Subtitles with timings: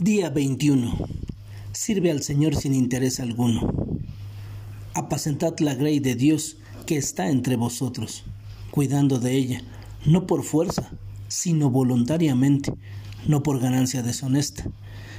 [0.00, 0.94] Día 21.
[1.72, 3.72] Sirve al Señor sin interés alguno.
[4.92, 8.24] Apacentad la grey de Dios que está entre vosotros,
[8.70, 9.62] cuidando de ella,
[10.04, 10.90] no por fuerza,
[11.28, 12.74] sino voluntariamente,
[13.26, 14.70] no por ganancia deshonesta,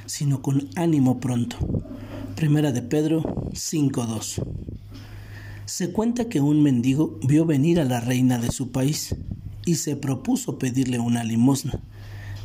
[0.06, 1.56] sino con ánimo pronto.
[2.36, 4.44] Primera de Pedro 5.2.
[5.64, 9.16] Se cuenta que un mendigo vio venir a la reina de su país
[9.66, 11.82] y se propuso pedirle una limosna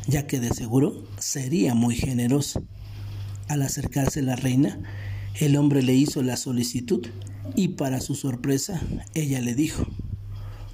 [0.06, 2.60] ya que de seguro sería muy generosa.
[3.48, 4.78] Al acercarse la reina,
[5.40, 7.06] el hombre le hizo la solicitud
[7.54, 8.80] y para su sorpresa
[9.14, 9.86] ella le dijo,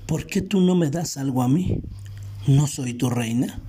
[0.06, 1.82] ¿por qué tú no me das algo a mí?
[2.46, 3.60] ¿No soy tu reina?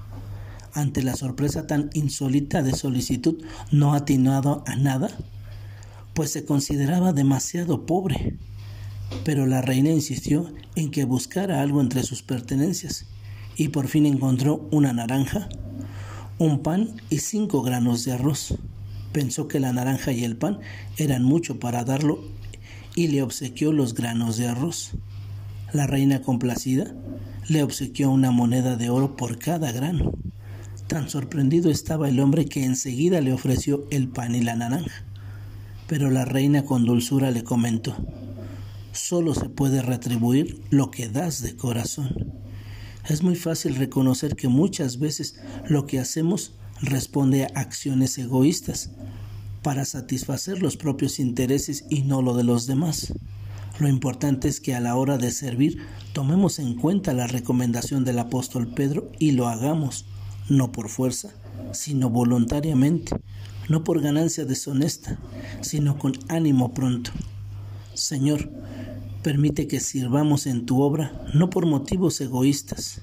[0.74, 5.10] Ante la sorpresa tan insólita de solicitud, no atinado a nada,
[6.14, 8.38] pues se consideraba demasiado pobre.
[9.26, 13.06] Pero la reina insistió en que buscara algo entre sus pertenencias
[13.56, 15.50] y por fin encontró una naranja,
[16.38, 18.56] un pan y cinco granos de arroz.
[19.12, 20.60] Pensó que la naranja y el pan
[20.98, 22.20] eran mucho para darlo
[22.96, 24.92] y le obsequió los granos de arroz.
[25.74, 26.94] La reina complacida
[27.48, 30.14] le obsequió una moneda de oro por cada grano.
[30.88, 35.06] Tan sorprendido estaba el hombre que enseguida le ofreció el pan y la naranja.
[35.88, 37.96] Pero la reina con dulzura le comentó,
[38.94, 42.42] solo se puede retribuir lo que das de corazón.
[43.08, 45.36] Es muy fácil reconocer que muchas veces
[45.68, 48.92] lo que hacemos responde a acciones egoístas
[49.64, 53.14] para satisfacer los propios intereses y no lo de los demás.
[53.80, 55.80] Lo importante es que a la hora de servir
[56.14, 60.06] tomemos en cuenta la recomendación del apóstol Pedro y lo hagamos,
[60.50, 61.32] no por fuerza,
[61.72, 63.16] sino voluntariamente,
[63.70, 65.18] no por ganancia deshonesta,
[65.62, 67.12] sino con ánimo pronto.
[67.94, 68.52] Señor,
[69.24, 73.02] Permite que sirvamos en tu obra no por motivos egoístas,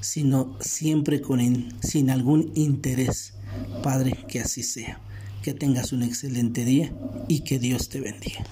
[0.00, 1.40] sino siempre con
[1.82, 3.34] sin algún interés.
[3.82, 5.00] Padre, que así sea.
[5.42, 6.92] Que tengas un excelente día
[7.28, 8.44] y que Dios te bendiga.